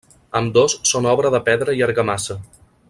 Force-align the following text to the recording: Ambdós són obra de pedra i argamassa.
Ambdós 0.39 0.75
són 0.93 1.09
obra 1.11 1.33
de 1.37 1.43
pedra 1.51 1.79
i 1.81 1.87
argamassa. 1.91 2.43